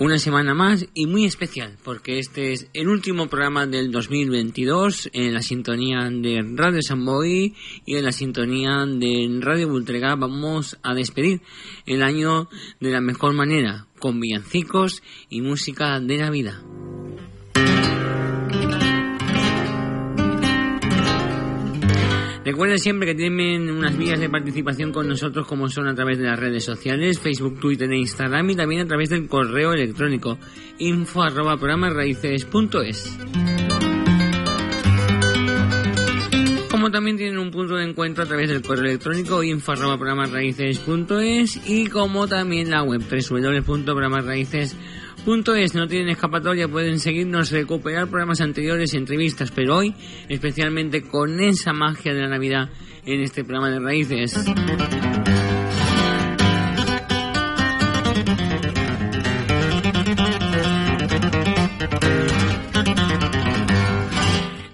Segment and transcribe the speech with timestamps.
[0.00, 5.34] Una semana más y muy especial porque este es el último programa del 2022 en
[5.34, 10.94] la sintonía de Radio San Boy y en la sintonía de Radio Bultrega vamos a
[10.94, 11.42] despedir
[11.84, 12.48] el año
[12.80, 16.79] de la mejor manera con villancicos y música de Navidad.
[22.50, 26.24] Recuerden siempre que tienen unas vías de participación con nosotros como son a través de
[26.24, 30.36] las redes sociales, Facebook, Twitter e Instagram y también a través del correo electrónico
[30.78, 33.18] info arroba programasraíces.es.
[36.72, 41.68] Como también tienen un punto de encuentro a través del correo electrónico info arroba programasraíces.es
[41.68, 44.76] y como también la web www.programasraíces.es
[45.24, 49.94] Punto es, no tienen escapatoria, pueden seguirnos, recuperar programas anteriores, entrevistas, pero hoy
[50.28, 52.70] especialmente con esa magia de la Navidad
[53.04, 54.34] en este programa de raíces.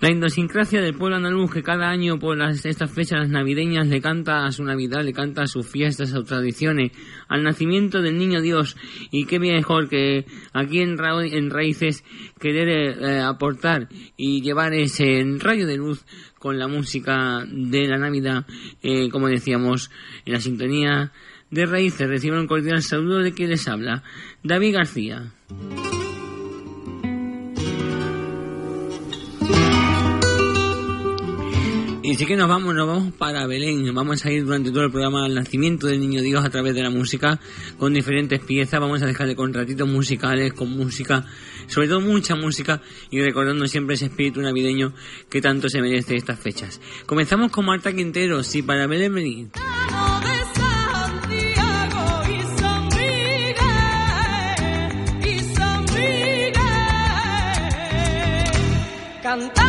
[0.06, 4.47] La idiosincrasia del pueblo andaluz que cada año por las, estas fechas navideñas le canta
[4.47, 6.93] a su Navidad, le canta a sus fiestas, a sus tradiciones,
[7.27, 8.77] al nacimiento del niño Dios.
[9.11, 12.05] Y qué mejor que aquí en, Ra en Raíces
[12.39, 16.05] querer eh, aportar y llevar ese rayo de luz
[16.39, 18.47] con la música de la Navidad,
[18.84, 19.91] eh, como decíamos,
[20.25, 21.11] en la sintonía
[21.50, 22.06] de Raíces.
[22.06, 24.05] Reciban un cordial saludo de quien les habla,
[24.45, 25.33] David García.
[32.06, 33.93] Y sí que nos vamos, nos vamos para Belén.
[33.93, 36.81] Vamos a ir durante todo el programa al nacimiento del niño Dios a través de
[36.81, 37.41] la música,
[37.81, 38.78] con diferentes piezas.
[38.78, 41.25] Vamos a dejarle con ratitos musicales, con música,
[41.66, 42.81] sobre todo mucha música,
[43.11, 44.93] y recordando siempre ese espíritu navideño
[45.28, 46.81] que tanto se merece estas fechas.
[47.06, 49.49] Comenzamos con Marta Quintero, sí, para Belén venir.
[59.25, 59.66] Cantando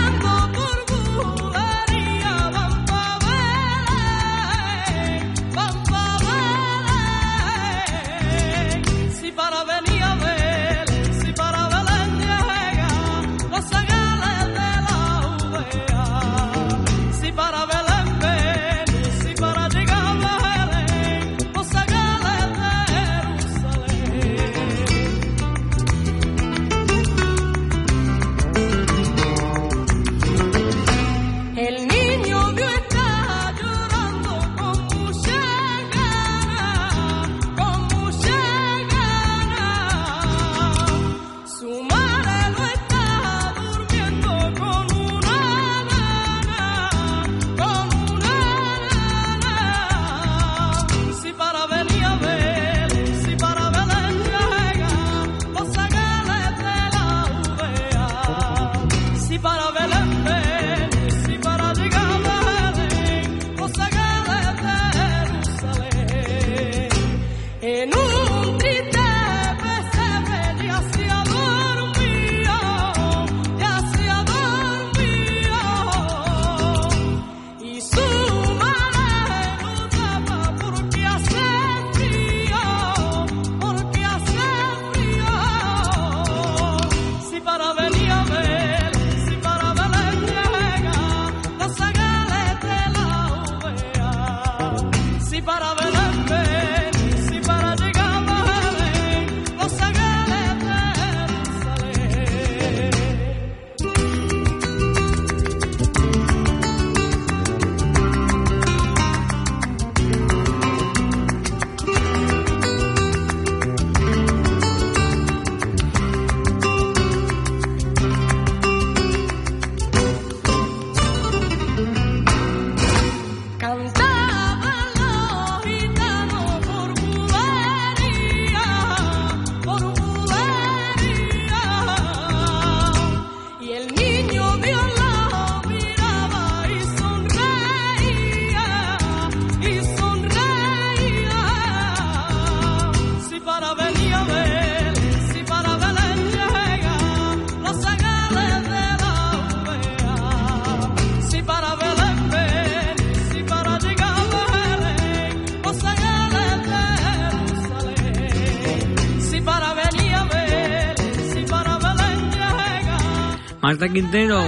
[163.98, 164.44] Quintero.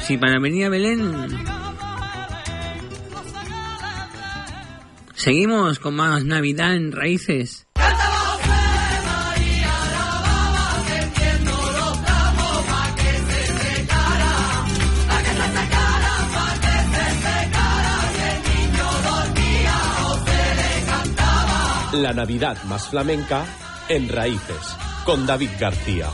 [0.00, 1.44] Si para venir a Belén.
[5.14, 7.66] Seguimos con más Navidad en Raíces.
[21.92, 23.44] La Navidad más flamenca
[23.88, 24.73] en Raíces,
[25.04, 26.08] con David García.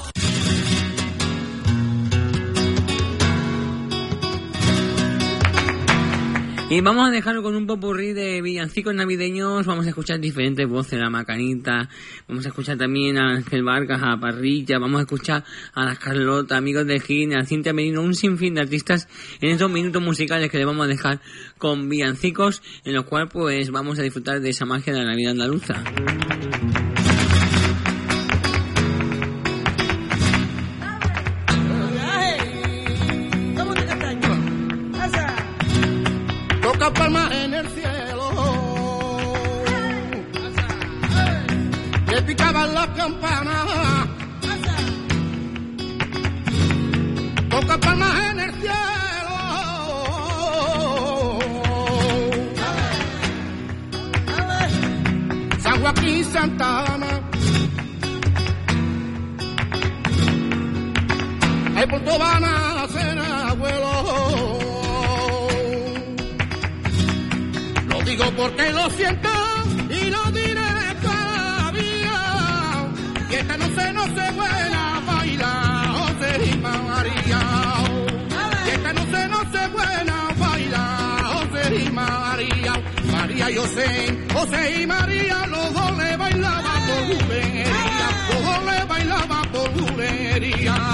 [6.73, 9.67] Y vamos a dejarlo con un popurrí de villancicos navideños.
[9.67, 11.89] Vamos a escuchar diferentes voces, la Macanita.
[12.29, 14.79] Vamos a escuchar también a Ángel Vargas, a Parrilla.
[14.79, 15.45] Vamos a escuchar
[15.75, 19.09] a las Carlota, amigos de Gine, a Cintia Merino, un sinfín de artistas
[19.41, 21.21] en estos minutos musicales que le vamos a dejar
[21.59, 25.33] con villancicos, en los cuales pues vamos a disfrutar de esa magia de la Navidad
[25.33, 25.83] andaluza.
[36.91, 38.31] Toca palmas en el cielo.
[42.09, 44.09] Le picaban las campanas.
[47.49, 49.39] Toca palmas en el cielo.
[55.61, 57.21] San Joaquín Santana.
[61.77, 62.61] Ay, por todo van a
[68.37, 69.29] porque lo siento
[69.89, 72.13] y lo diré todavía.
[73.29, 77.41] Que esta no se no se buena baila, José y María.
[78.65, 82.73] Que esta no se no se buena baila, José y María.
[83.13, 87.65] María y José, José y María, los dos le bailaban por bulería.
[88.33, 90.90] Los dos le bailaban por bulería.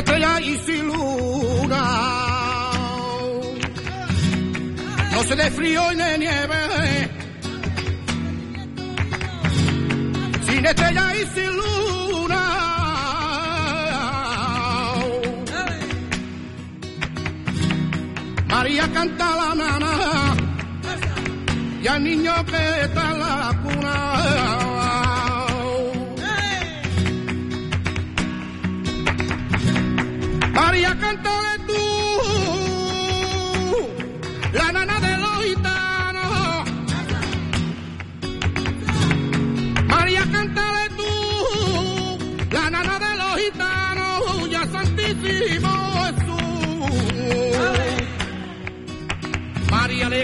[0.00, 1.82] Estrella y sin luna.
[5.12, 7.10] No se de frío y de nieve.
[10.46, 12.42] Sin estrella y sin luna.
[18.48, 19.92] María canta la nana
[21.82, 22.88] y al niño que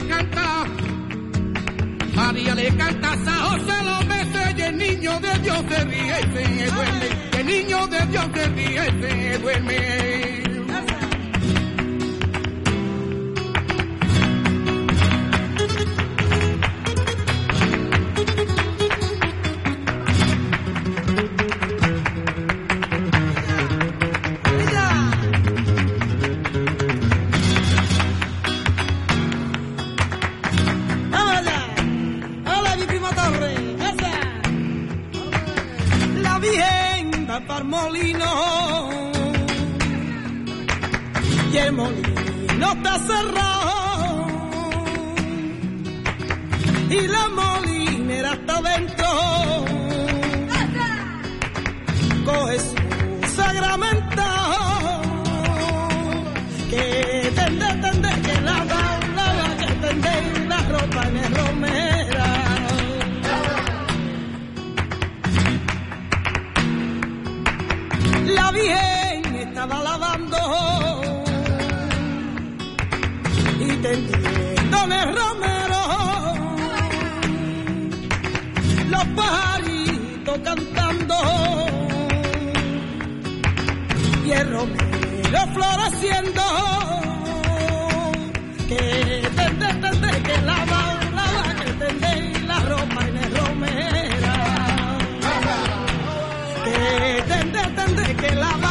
[0.01, 0.65] le canta,
[2.15, 7.09] María le canta San José los y el niño de Dios se ríe se duerme.
[7.39, 10.46] El niño de Dios se ríe y se duerme.
[80.43, 81.15] Cantando.
[84.25, 86.43] Y el romero floreciendo.
[88.69, 90.81] Que tende, tende, que lava,
[91.15, 94.35] lava, que tende la ropa en el romera.
[96.65, 98.66] Que tende, tende, que lava,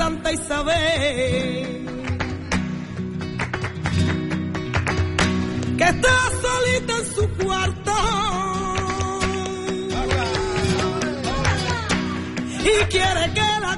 [0.00, 1.86] Santa Isabel.
[5.76, 7.92] Que está solita en su cuarto.
[12.64, 13.74] Y quiere que la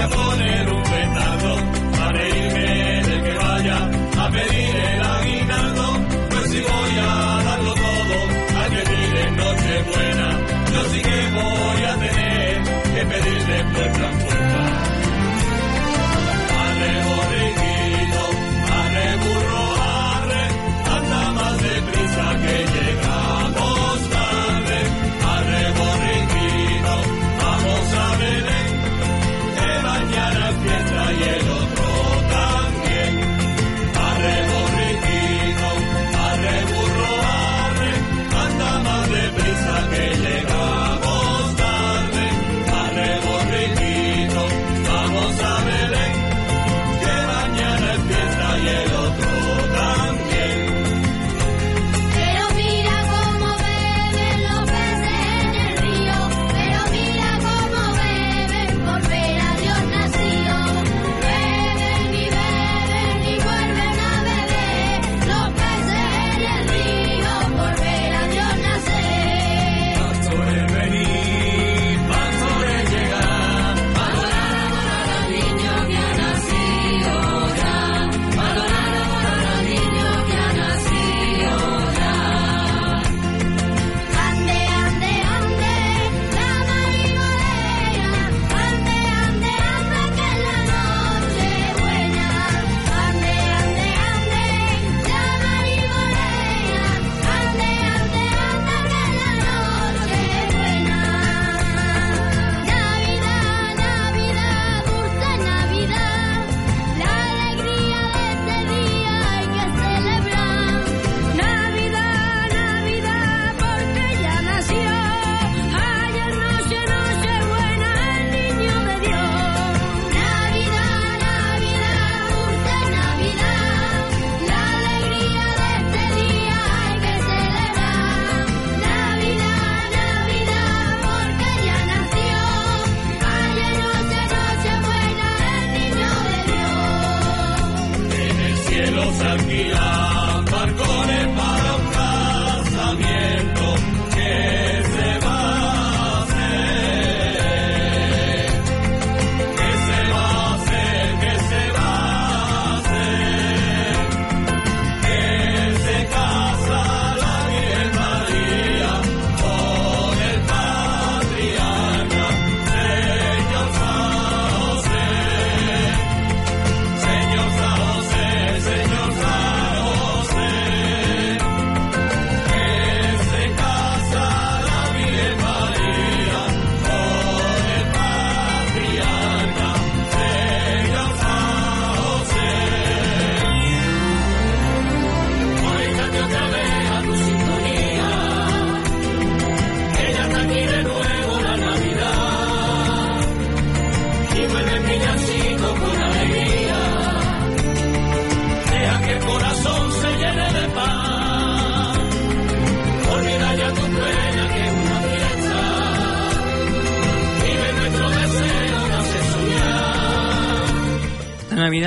[0.00, 0.29] amor.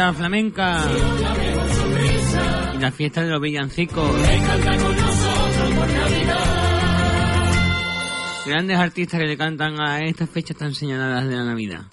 [0.04, 0.82] Navidad flamenca
[2.76, 4.12] y la fiesta de los villancicos.
[8.46, 11.84] Grandes artistas que le cantan a estas fechas tan señaladas de la Navidad.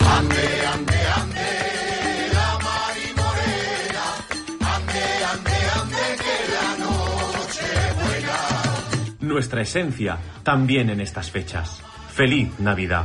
[9.20, 11.80] Nuestra esencia también en estas fechas.
[12.12, 13.04] ¡Feliz Navidad!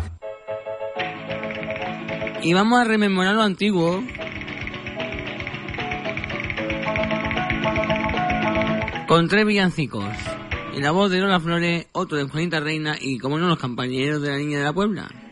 [2.42, 4.04] Y vamos a rememorar lo antiguo,
[9.08, 10.04] Con tres villancicos.
[10.74, 14.22] En la voz de Lola Flores, otro de Juanita Reina y, como no, los compañeros
[14.24, 15.25] de la Niña de la Puebla.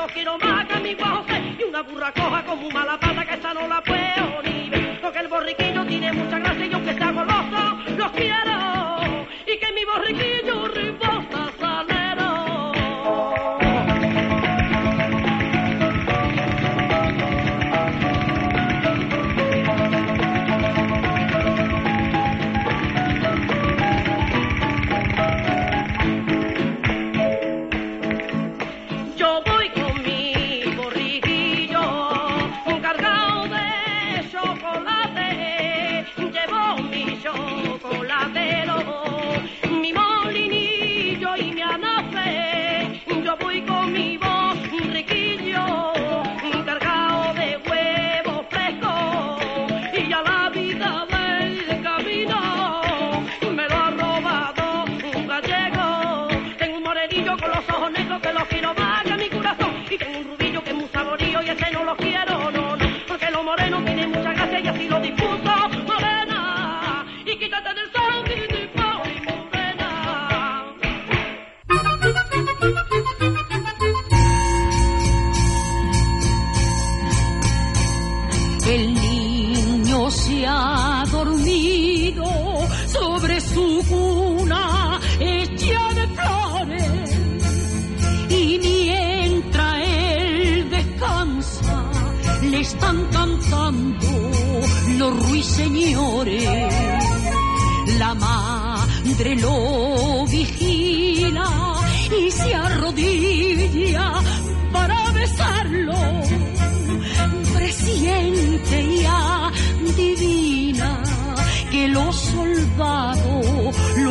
[0.00, 1.26] no quiero más que mi guajo
[1.58, 3.82] y una burra coja como mala pata que esa no la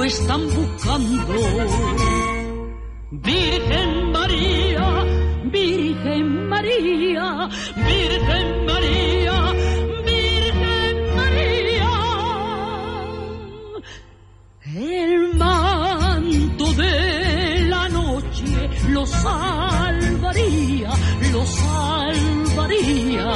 [0.09, 1.35] están buscando.
[3.11, 4.87] Virgen María,
[5.51, 9.37] Virgen María, Virgen María,
[10.09, 11.91] Virgen María.
[14.75, 16.95] El manto de
[17.69, 20.91] la noche lo salvaría,
[21.31, 23.27] lo salvaría.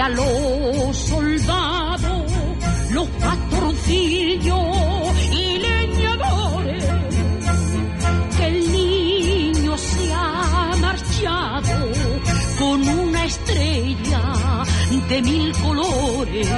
[0.00, 2.32] a los soldados,
[2.90, 4.56] los pastorcillos
[5.32, 6.84] y leñadores,
[8.36, 11.92] que el niño se ha marchado
[12.58, 14.22] con una estrella
[15.08, 16.48] de mil colores.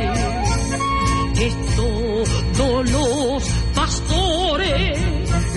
[1.41, 3.43] Es todos los
[3.75, 4.99] pastores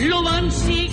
[0.07, 0.90] lo van siguiendo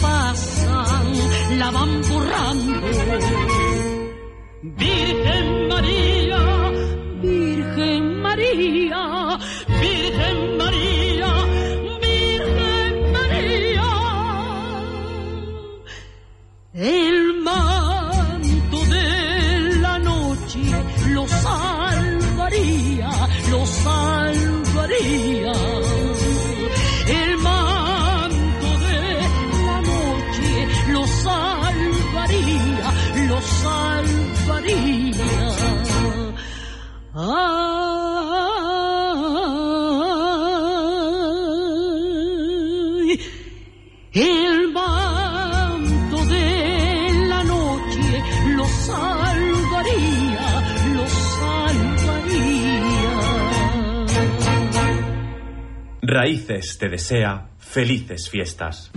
[0.00, 2.80] pasan la van burrando.
[4.62, 6.40] Virgen María,
[7.22, 9.19] Virgen María.
[56.20, 58.90] raíces te desea felices fiestas.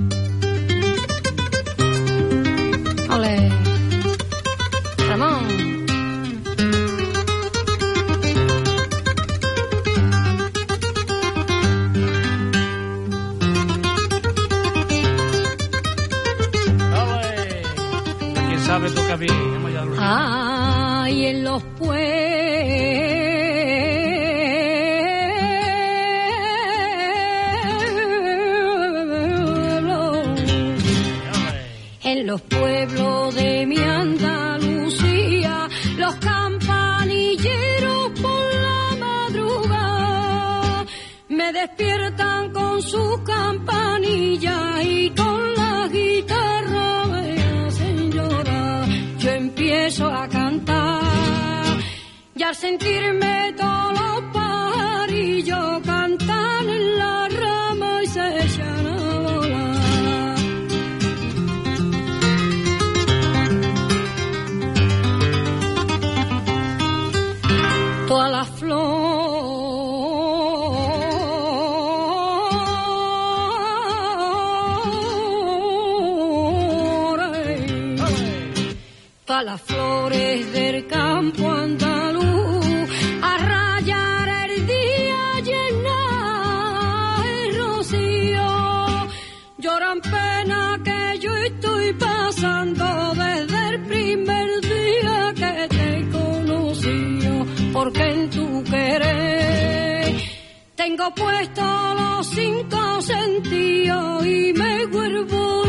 [100.86, 105.63] Tengo puesto los cinco sentidos y me vuelvo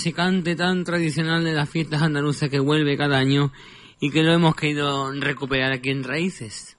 [0.00, 3.52] ese cante tan tradicional de las fiestas andaluzas que vuelve cada año
[4.00, 6.78] y que lo hemos querido recuperar aquí en Raíces.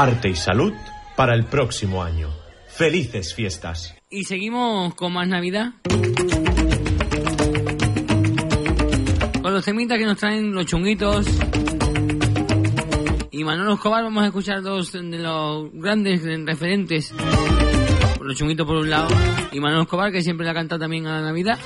[0.00, 0.72] Arte y salud
[1.16, 2.28] para el próximo año.
[2.68, 3.96] Felices fiestas.
[4.08, 5.72] Y seguimos con más Navidad.
[9.42, 11.26] Con los temitas que nos traen los chunguitos.
[13.32, 17.12] Y Manolo Escobar vamos a escuchar dos de los grandes referentes.
[18.20, 19.08] Los chunguitos por un lado.
[19.50, 21.58] Y Manolo Escobar que siempre la canta también a la Navidad.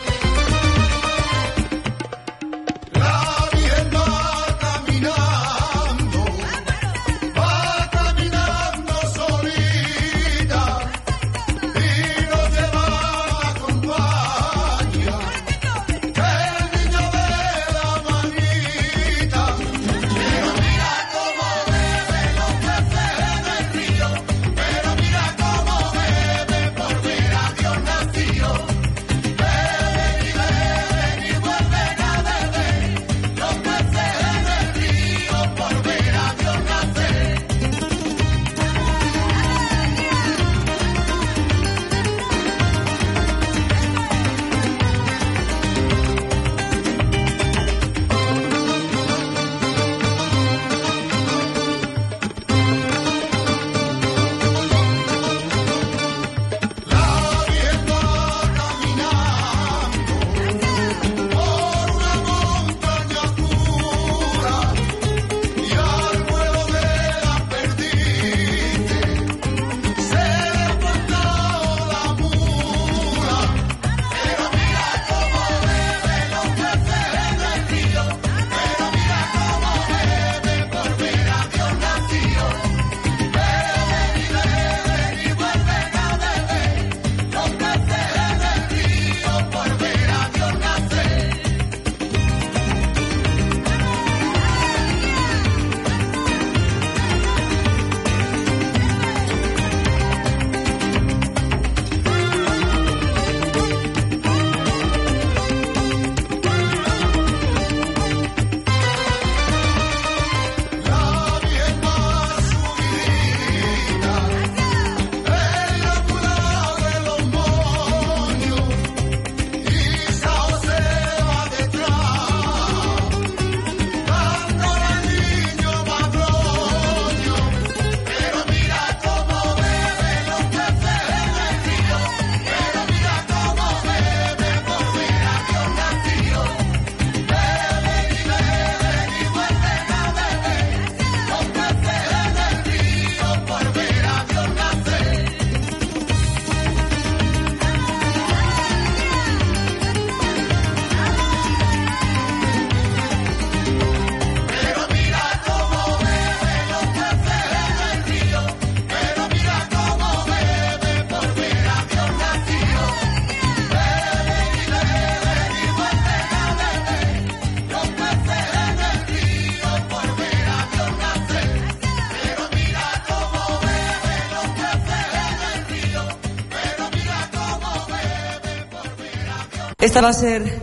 [179.82, 180.62] Esta va a ser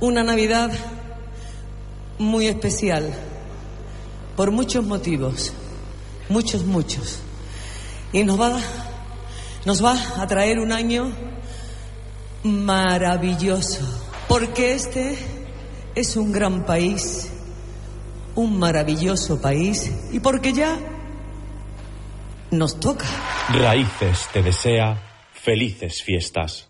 [0.00, 0.72] una Navidad
[2.18, 3.14] muy especial
[4.34, 5.52] por muchos motivos,
[6.28, 7.20] muchos, muchos.
[8.12, 8.58] Y nos va,
[9.64, 11.12] nos va a traer un año
[12.42, 13.82] maravilloso,
[14.26, 15.16] porque este
[15.94, 17.28] es un gran país,
[18.34, 20.76] un maravilloso país, y porque ya
[22.50, 23.06] nos toca.
[23.50, 25.00] Raíces te desea
[25.32, 26.66] felices fiestas.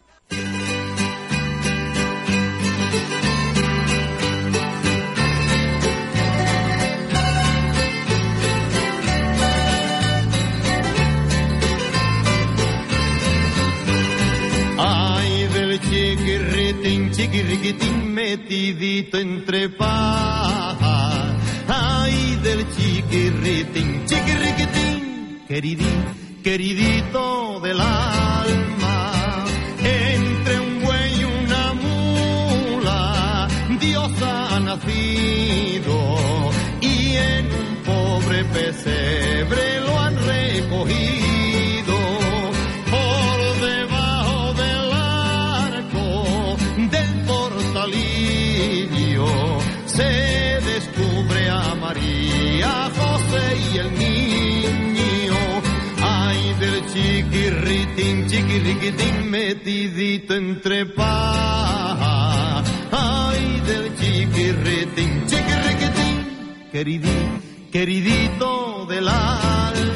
[17.67, 21.37] Chiquirriquitín metidito entre paja.
[21.69, 26.05] Ay del chiquirritín, chiquirriquitín, queridín,
[26.45, 29.45] queridito del alma.
[29.83, 33.49] Entre un buey y una mula,
[33.81, 36.51] Dios ha nacido
[36.81, 41.16] y en un pobre pesebre lo han recogido.
[53.37, 55.37] María, José y el niño.
[56.03, 62.63] Ay del chiquirritín, chiquirriquitín metidito entre paja.
[62.91, 69.96] Ay del chiquirritín, chiquirriquitín, queridín, queridito del alma.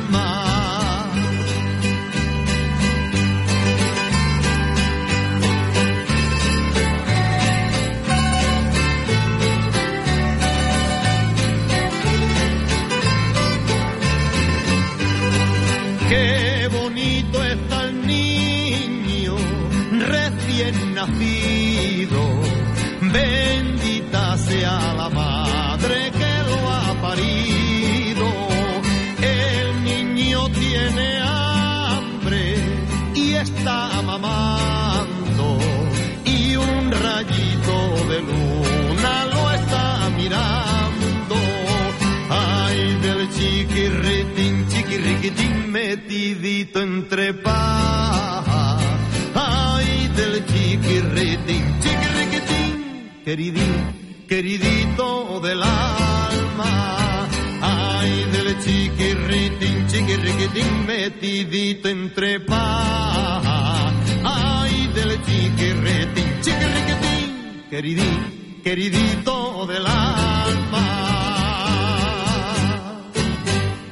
[53.30, 57.28] Queridín, queridito del alma.
[57.62, 63.92] Ay, del chiquirritín, chiquirriquitín metidito entre paja.
[64.24, 70.86] Ay, del chiquirritín, chiquirriquitín, queridín, queridito del alma.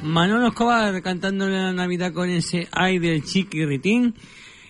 [0.03, 4.15] Manolo Escobar cantándole la Navidad con ese ay del chiquirritín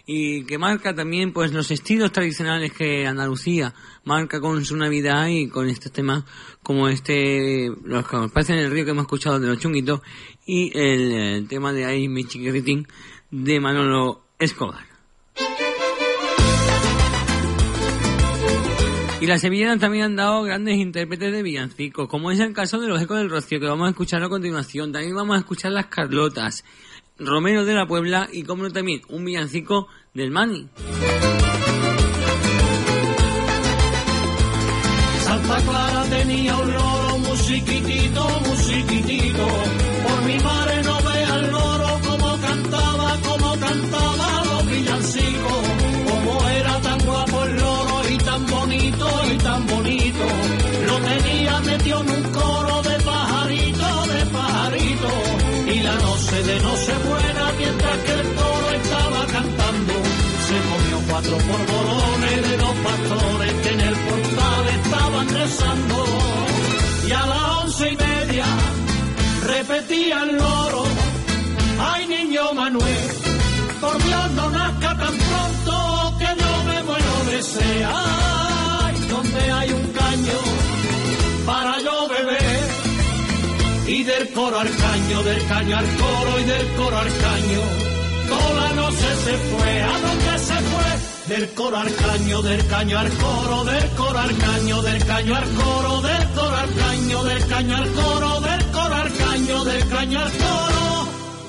[0.06, 5.50] y que marca también pues los estilos tradicionales que Andalucía marca con su Navidad y
[5.50, 6.24] con estos temas
[6.64, 10.02] como este los que parecen en el río que hemos escuchado de los chunguitos
[10.46, 12.88] y el, el tema de ay mi chiquirritín
[13.32, 14.90] de Manolo Escobar.
[19.22, 22.88] Y las sevillanas también han dado grandes intérpretes de villancicos, como es el caso de
[22.88, 24.94] los Ecos del Rocío, que vamos a escuchar a continuación.
[24.94, 26.64] También vamos a escuchar las Carlotas,
[27.18, 30.70] Romero de la Puebla y, como no, también, un villancico del Mani.
[36.30, 39.46] Tenía un loro musiquitito, musiquitito.
[40.06, 45.62] Por mi madre no vea el loro como cantaba, como cantaba los villancicos.
[46.10, 50.26] Como era tan guapo el loro y tan bonito y tan bonito.
[50.88, 55.12] Lo tenía metido en un coro de pajarito, de pajarito.
[55.74, 59.94] Y la noche de noche buena mientras que el toro estaba cantando.
[60.48, 66.19] Se comió cuatro polvorones de dos pastores que en el portal estaban rezando.
[67.10, 68.46] Y a las once y media
[69.44, 70.84] repetía el loro.
[71.92, 73.10] Ay, niño Manuel,
[73.82, 77.84] por Dios no nazca tan pronto que yo me muero de sed.
[77.84, 80.40] Ay, donde hay un caño
[81.48, 82.70] para yo beber.
[83.88, 87.62] Y del coro al caño, del caño al coro y del coro al caño.
[88.30, 91.36] Toda la noche se fue, ¿a dónde se fue?
[91.36, 95.50] Del coro al caño, del caño al coro, del coro al caño, del caño al
[95.56, 100.20] coro, del coro al caño, del caño al coro, del coro al caño, del caño
[100.20, 101.08] al coro.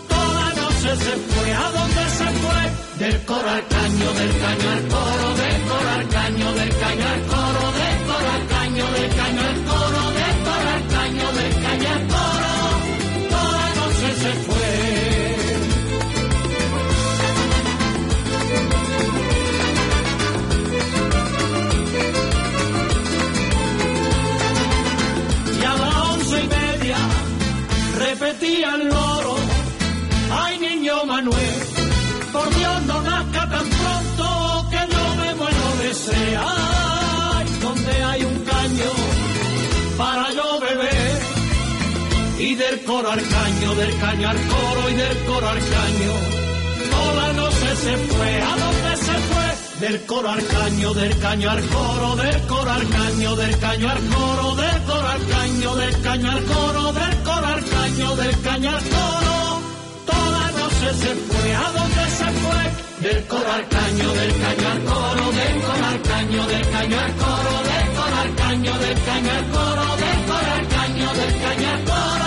[0.09, 3.07] Toda noche se fue, ¿a dónde se fue?
[3.07, 7.23] Del coro al caño, del caño al coro, del coro al caño, del caño al
[7.33, 10.00] coro, del coro al caño, del caño al del coro
[42.71, 46.13] del coro al caño, del caño al coro y del coro al caño.
[46.91, 49.89] Toda la noche se fue, ¿a dónde se fue?
[49.89, 53.99] Del coro al caño, del caño al coro, del coro al caño, del caño al
[54.15, 58.71] coro, del coro al caño, del caño al coro, del coro al caño, del caño
[58.71, 59.61] al coro.
[60.07, 63.11] Toda la noche se fue, ¿a dónde se fue?
[63.11, 67.53] Del coro al caño, del caño coro, del coro al caño, del caño al coro,
[67.71, 72.20] del coro al caño, del caño coro, del coro al caño, del caño al coro.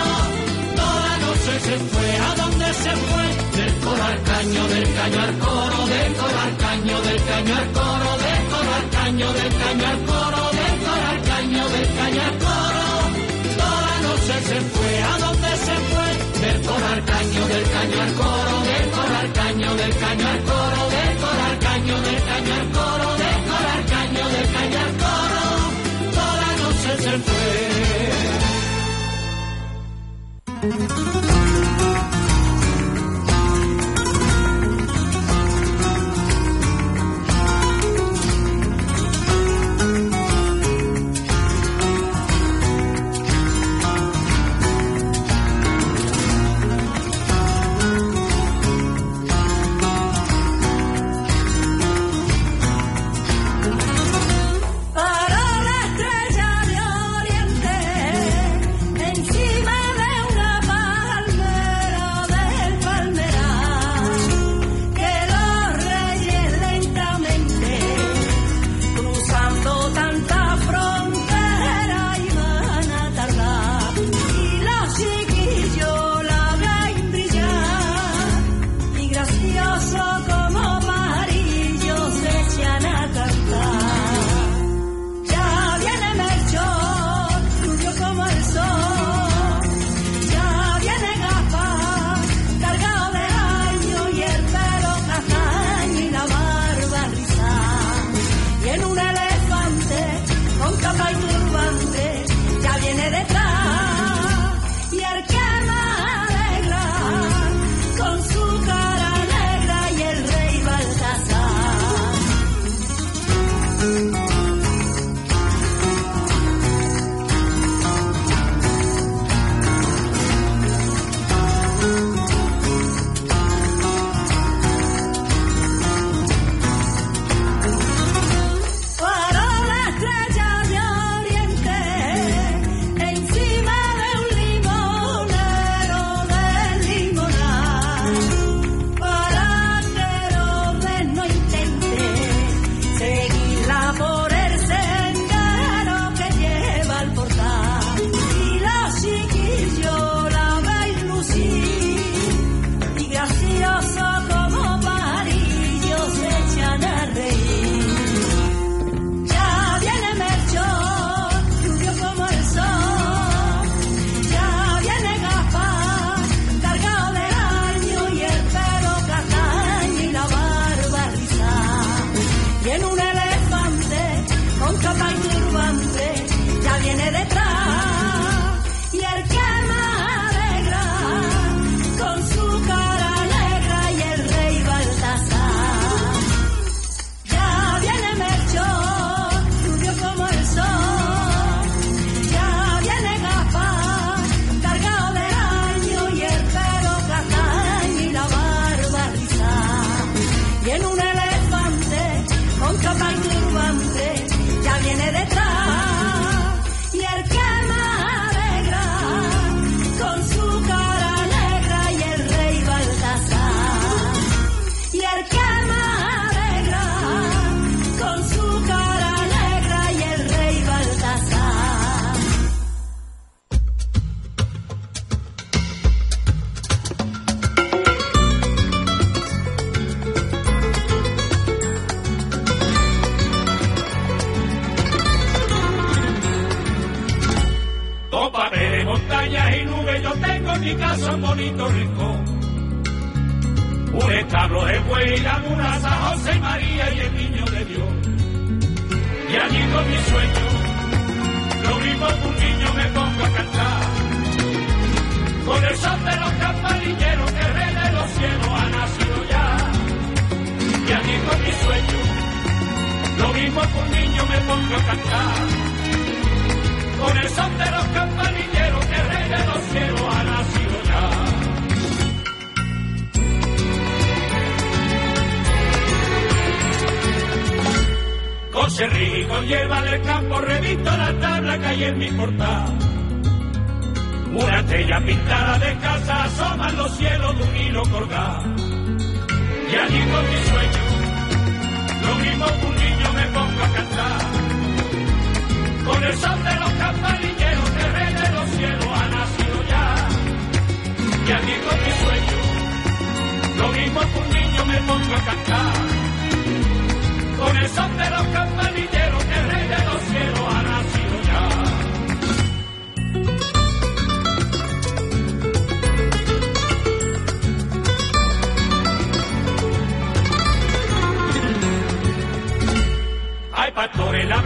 [1.54, 3.26] Se fue, ¿a dónde se fue?
[3.56, 7.72] Del coro al caño, del caño al coro, del coro al caño, del caño al
[7.72, 12.22] coro, del coro al caño, del caño al coro, del coro al caño, del caño
[12.24, 12.84] al coro.
[13.62, 16.08] Toda noche se fue, ¿a dónde se fue?
[16.42, 20.42] Del coro al caño, del caño al coro, del coro al caño, del caño al
[20.44, 24.80] coro, del coro al caño, del caño al coro, del coro al caño, del caño
[25.04, 25.44] coro.
[26.18, 27.44] Toda noche se fue.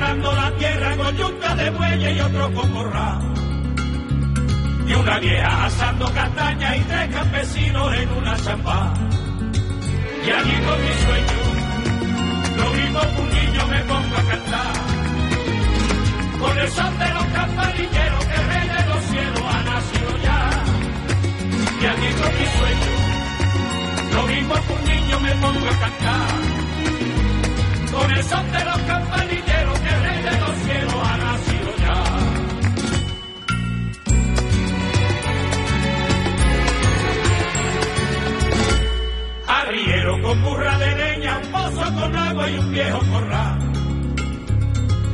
[0.08, 3.34] Labrando la tierra con yunta de bueyes y otros con corral.
[4.88, 8.93] Y una vieja asando castaña y tres campesinos en una champá.
[10.26, 11.39] Y allí con mi sueño,
[12.58, 14.74] lo mismo que un niño me pongo a cantar.
[16.39, 20.64] Con el son de los campanilleros que rey de los cielos ha nacido ya.
[21.82, 22.91] Y allí con mi sueño,
[24.16, 26.58] lo mismo que un niño me pongo a cantar
[27.91, 29.66] con el son de los campanilleros
[40.22, 43.60] con burra de leña, un pozo con agua y un viejo corral.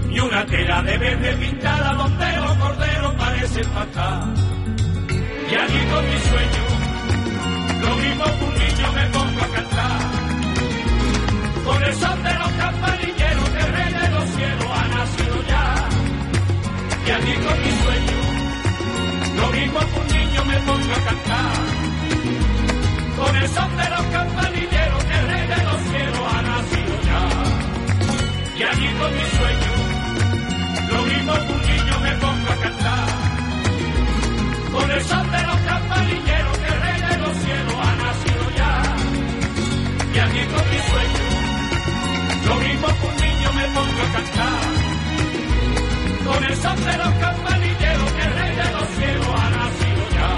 [0.10, 4.24] Y una tela de verde pintada donde los corderos parecen pastar.
[5.52, 6.64] Y allí con mi sueño,
[7.82, 10.00] lo mismo que un niño me pongo a cantar
[11.66, 12.43] con el son de los
[17.06, 18.20] Y allí con mi sueño,
[19.36, 21.54] lo mismo que un niño me pongo a cantar.
[23.18, 27.22] Con el son de los campanilleros que rey de los cielos ha nacido ya.
[28.58, 29.74] Y allí con mi sueño,
[30.93, 33.08] lo mismo que un niño me pongo a cantar.
[34.72, 38.72] Con el son de los campanilleros que el rey de los cielos ha nacido ya.
[40.14, 41.26] Y allí con mi sueño,
[42.47, 44.83] lo mismo que un niño me pongo a cantar.
[46.26, 50.32] Con el son de los campanilleros que el rey de los cielos ha nacido ya.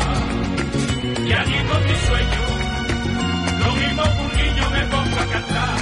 [1.25, 2.41] Y allí con mi sueño,
[3.63, 5.77] lo mismo que un niño me pongo a cantar.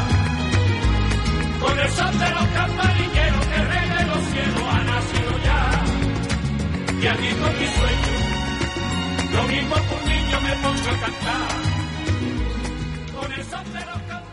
[1.61, 5.61] Con el son de los campanilleros que el rey de los cielos ha nacido ya.
[7.01, 8.13] Y allí con mi sueño,
[9.35, 11.73] lo mismo que un niño me pongo a cantar.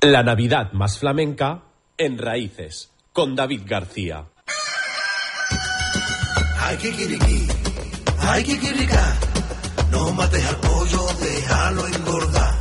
[0.02, 1.62] La Navidad más flamenca
[1.98, 4.29] en Raíces, con David García.
[6.70, 7.38] Ay, kikiriki,
[8.30, 9.02] ay, kikirika,
[9.90, 12.54] no mates al pollo, déjalo engordar.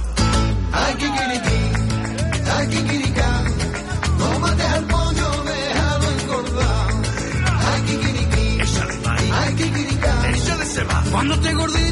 [0.74, 1.60] Ay, kikiriki,
[2.55, 3.28] ay, kikirika,
[4.18, 6.88] no mates al pollo, déjalo engordar.
[7.70, 8.45] Ay, kikiriki,
[9.41, 10.14] ay, kikirika,
[11.12, 11.88] cuando esté gordito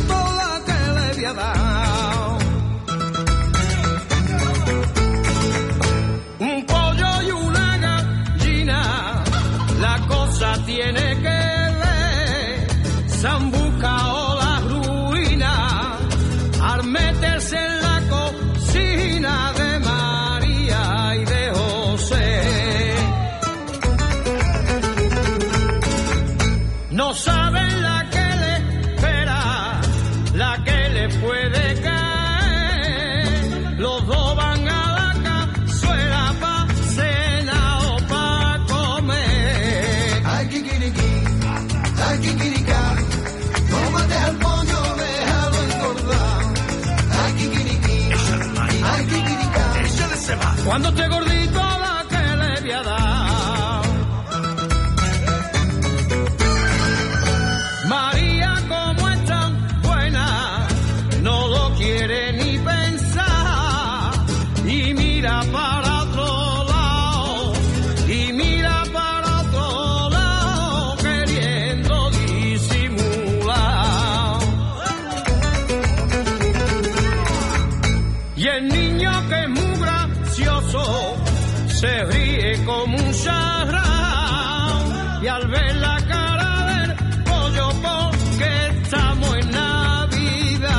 [78.38, 81.16] Y el niño que es muy gracioso
[81.68, 84.80] se ríe como un charrao
[85.24, 90.70] y al ver la cara del pollo porque estamos en Navidad.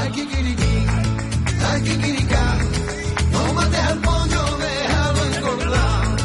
[0.00, 0.86] Ay, kikiriki,
[1.70, 2.56] ay, kikirika,
[3.32, 6.16] no mates al pollo, déjalo engordar.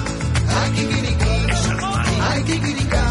[0.62, 1.36] Ay, kikiriki,
[2.32, 3.02] ay, kikirika,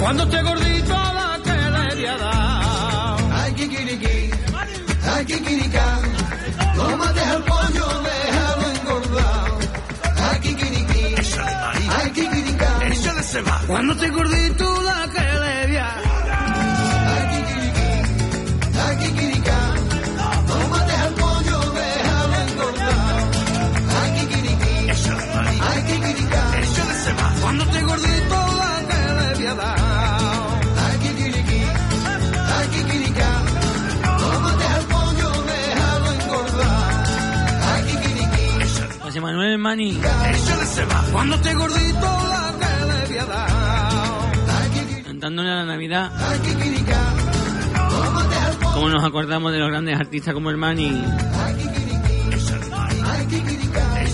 [0.00, 3.16] Cuando esté gordito la que le voy a dar.
[3.32, 4.30] ay, kikiriki,
[5.14, 5.97] ay, kikirika,
[13.30, 16.48] Cuando esté gordito la que le voy a dar.
[17.12, 17.90] ay, kikiriki,
[18.80, 19.58] ay, kikirika,
[20.48, 23.16] no mates al pollo, déjalo engordar.
[24.00, 24.74] Ay, kikiriki,
[25.60, 26.42] ay, kikirika,
[27.42, 29.48] Cuando esté gordito la que le
[30.86, 31.60] ay, kikiriki,
[32.56, 33.30] ay, kikirika,
[34.20, 37.04] no mates al pollo, déjalo engordar.
[37.74, 40.00] Ay, kikiriki, José Manuel Mani.
[41.12, 42.17] Cuando esté gordito
[45.28, 46.10] A la Navidad.
[48.72, 51.04] Como nos acordamos de los grandes artistas como el Mani.
[51.34, 51.54] ay,
[53.26, 54.04] kikirika.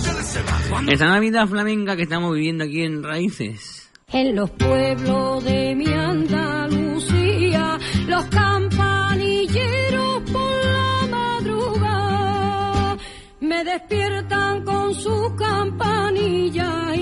[0.88, 3.92] Esta Navidad flamenca que estamos viviendo aquí en Raíces.
[4.08, 12.96] En los pueblos de mi Andalucía, los campanilleros por la madrugada
[13.40, 16.93] me despiertan con su campanilla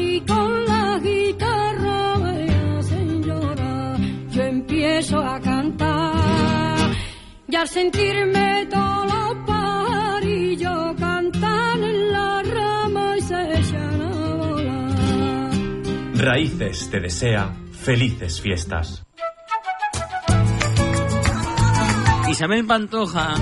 [7.53, 15.51] y al sentirme todos los pajarillos cantan en la rama y se echan a volar.
[16.15, 19.05] Raíces te desea felices fiestas.
[22.31, 23.35] Isabel Pantoja,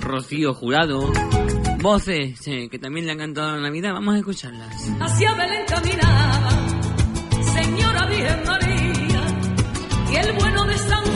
[0.00, 1.12] Rocío Jurado,
[1.82, 3.92] voces eh, que también le han cantado a la Navidad.
[3.92, 4.90] Vamos a escucharlas.
[4.98, 6.50] hacia Belén caminaba,
[7.52, 9.26] señora Virgen María,
[10.10, 11.07] y el bueno de San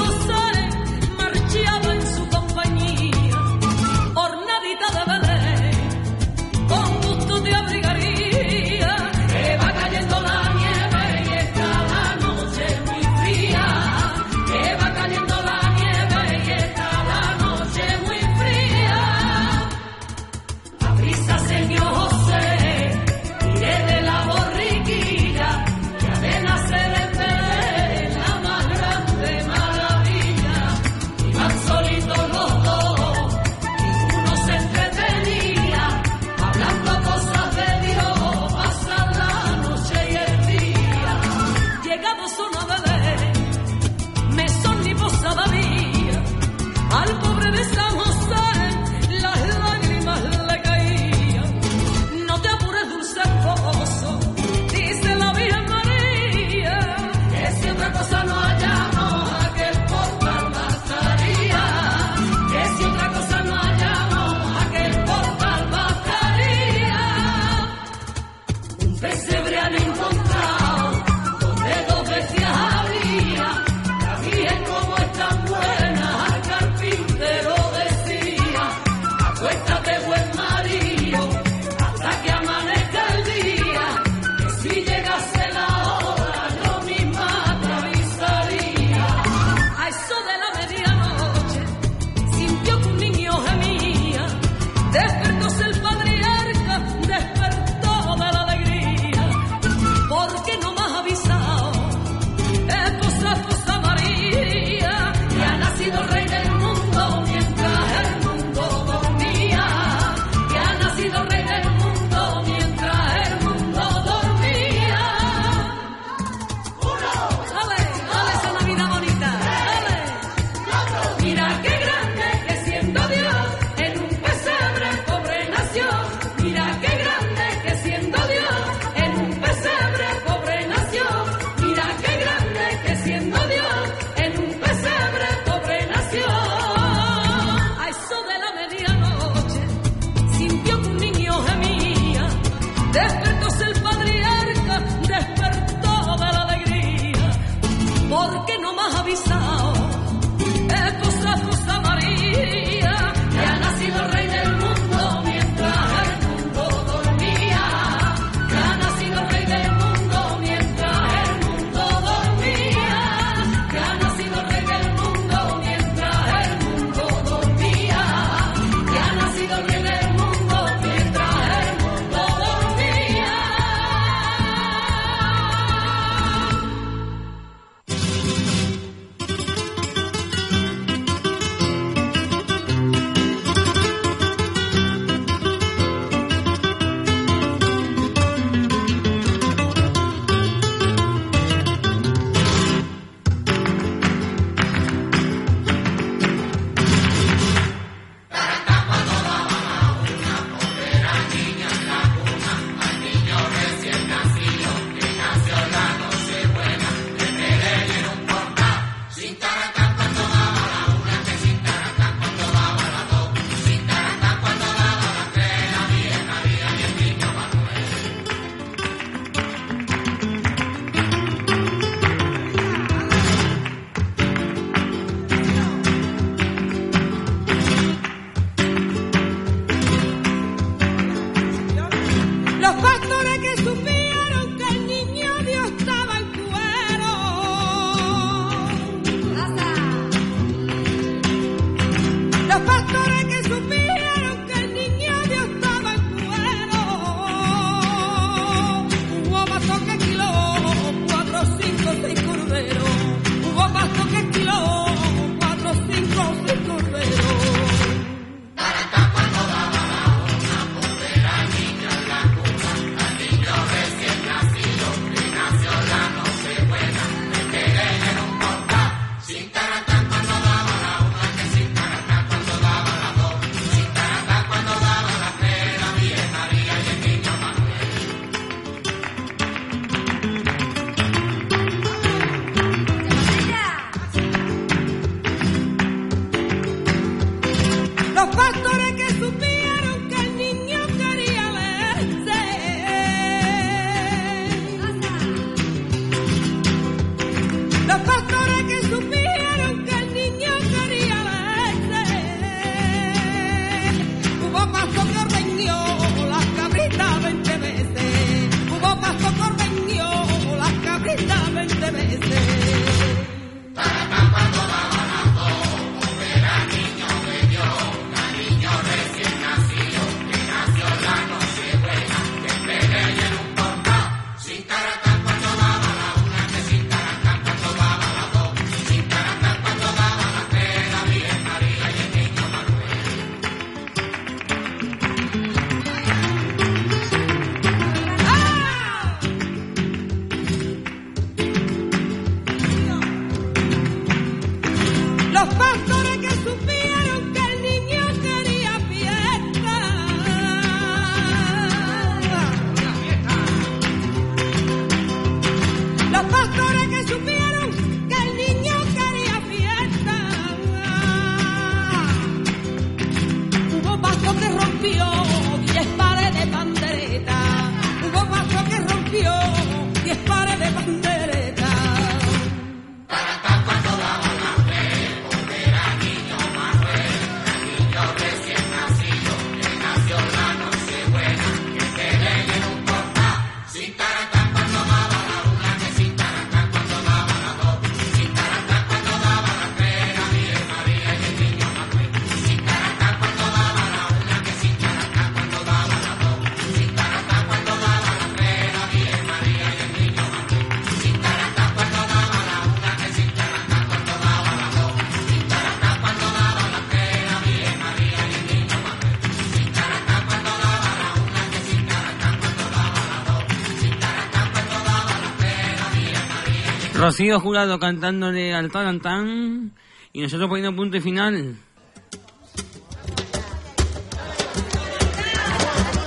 [417.12, 419.72] Rocío Jurado cantándole al Tarantán
[420.14, 421.56] y nosotros poniendo punto y final.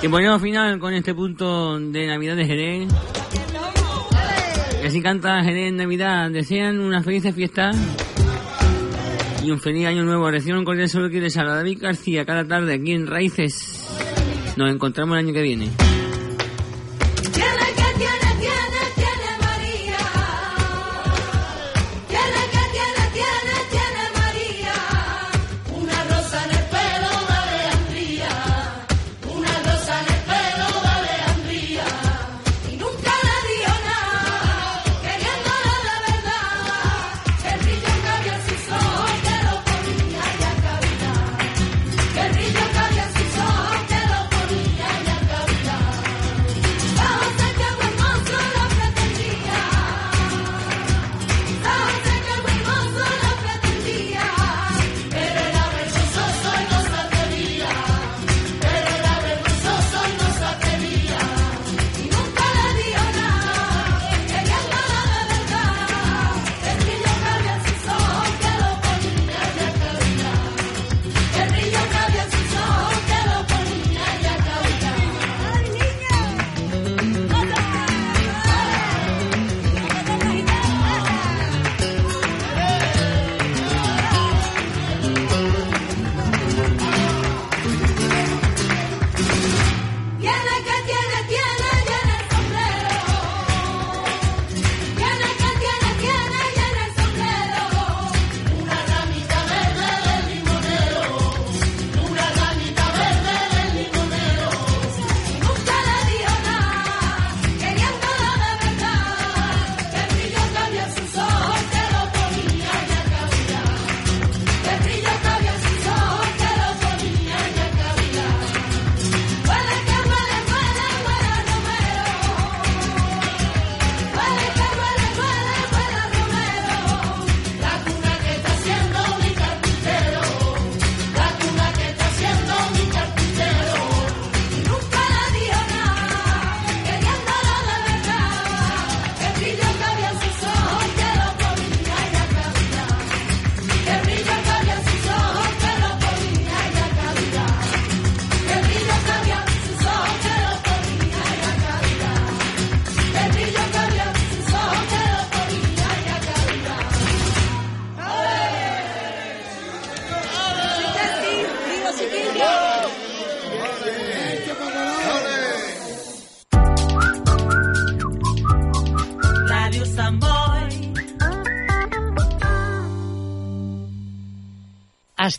[0.02, 2.88] Y ponemos final con este punto de Navidad de Jerez.
[4.82, 7.70] Que si canta Jerez Navidad, desean una felices fiesta
[9.44, 10.28] y un feliz año nuevo.
[10.28, 13.88] Reciban un cordial saludo que les David García cada tarde aquí en Raíces.
[14.56, 15.70] Nos encontramos el año que viene.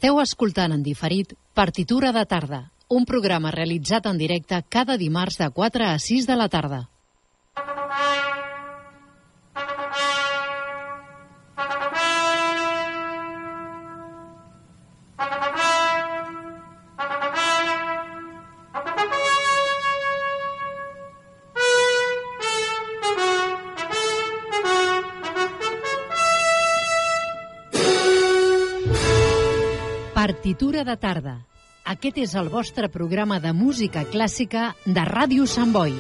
[0.08, 5.50] Esteu escoltant en diferit Partitura de tarda, un programa realitzat en directe cada dimarts de
[5.58, 6.80] 4 a 6 de la tarda.
[30.28, 31.34] Partitura de tarda.
[31.88, 35.94] Aquest és el vostre programa de música clàssica de Ràdio Sant Boi.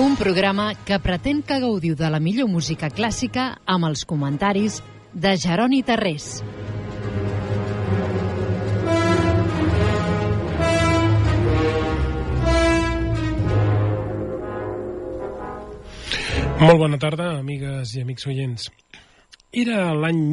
[0.00, 4.80] Un programa que pretén que gaudiu de la millor música clàssica amb els comentaris
[5.12, 6.40] de Jeroni Tarrés.
[16.64, 18.70] Molt bona tarda, amigues i amics oients.
[19.52, 20.20] Era l'any